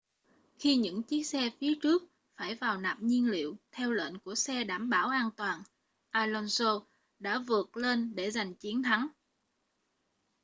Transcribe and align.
khi 0.59 0.75
những 0.77 1.03
chiếc 1.03 1.23
xe 1.23 1.49
phía 1.59 1.73
trước 1.81 2.03
phải 2.35 2.55
vào 2.55 2.81
nạp 2.81 3.01
nhiên 3.01 3.29
liệu 3.29 3.55
theo 3.71 3.91
lệnh 3.91 4.19
của 4.19 4.35
xe 4.35 4.53
bảo 4.53 4.79
đảm 5.09 5.11
an 5.11 5.29
toàn 5.37 5.61
alonso 6.09 6.81
đã 7.19 7.39
vượt 7.39 7.77
lên 7.77 8.15
để 8.15 8.31
giành 8.31 8.55
chiến 8.55 8.83
thắng 8.83 9.07